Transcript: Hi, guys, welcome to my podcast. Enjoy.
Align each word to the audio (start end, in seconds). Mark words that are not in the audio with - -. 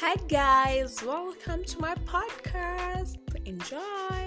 Hi, 0.00 0.14
guys, 0.28 1.02
welcome 1.02 1.64
to 1.64 1.80
my 1.80 1.94
podcast. 2.06 3.16
Enjoy. 3.46 4.17